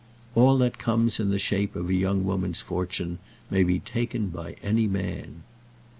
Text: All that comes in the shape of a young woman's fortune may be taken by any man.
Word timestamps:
All 0.33 0.57
that 0.57 0.79
comes 0.79 1.19
in 1.19 1.29
the 1.29 1.37
shape 1.37 1.75
of 1.75 1.87
a 1.87 1.93
young 1.93 2.23
woman's 2.23 2.59
fortune 2.59 3.19
may 3.51 3.63
be 3.63 3.77
taken 3.77 4.29
by 4.29 4.53
any 4.63 4.87
man. 4.87 5.43